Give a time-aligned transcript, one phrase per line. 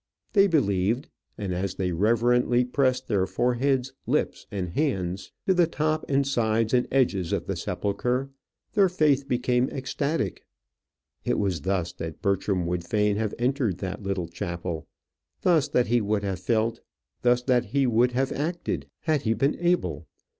[0.33, 6.05] They believed; and as they reverently pressed their foreheads, lips, and hands to the top
[6.09, 8.31] and sides and edges of the sepulchre,
[8.73, 10.43] their faith became ecstatic.
[11.23, 14.87] It was thus that Bertram would fain have entered that little chapel,
[15.43, 16.81] thus that he would have felt,
[17.21, 20.07] thus that he would have acted had he been able.